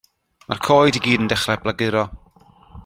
Mae'r 0.45 0.61
coed 0.67 0.97
i 0.99 1.03
gyd 1.09 1.23
yn 1.25 1.31
dechrau 1.35 1.61
blaguro. 1.67 2.05